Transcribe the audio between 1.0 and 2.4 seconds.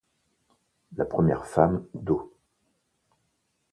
première femme d'O.